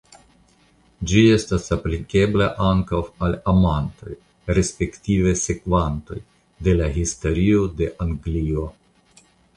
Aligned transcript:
Ĝi 1.09 1.19
estas 1.33 1.67
aplikebla 1.75 2.47
ankaŭ 2.69 3.01
al 3.27 3.37
amantoj 3.53 4.17
(respektive 4.59 5.35
sekvantoj) 5.43 6.19
de 6.69 6.77
la 6.81 6.89
Historio 6.99 7.69
de 7.83 7.91
Anglio. 8.07 8.65